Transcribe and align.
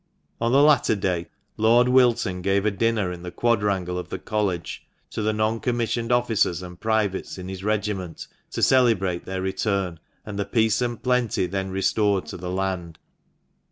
On 0.39 0.51
the 0.51 0.63
latter 0.63 0.95
day, 0.95 1.27
Lord 1.57 1.87
Wilton 1.87 2.41
gave 2.41 2.65
a 2.65 2.71
dinner 2.71 3.11
in 3.11 3.21
the 3.21 3.29
quadrangle 3.29 3.99
of 3.99 4.09
the 4.09 4.17
College, 4.17 4.83
to 5.11 5.21
the 5.21 5.31
non 5.31 5.59
commissioned 5.59 6.11
officers 6.11 6.63
and 6.63 6.79
privates 6.79 7.37
in 7.37 7.47
his 7.47 7.63
regiment, 7.63 8.25
to 8.49 8.63
celebrate 8.63 9.25
their 9.25 9.43
return, 9.43 9.99
and 10.25 10.39
the 10.39 10.45
peace 10.45 10.81
and 10.81 11.03
plenty 11.03 11.45
then 11.45 11.69
restored 11.69 12.25
to 12.25 12.37
the 12.37 12.49
land, 12.49 12.97
THE 12.97 12.99
MANCHESTER 12.99 12.99
MAN. 12.99 13.57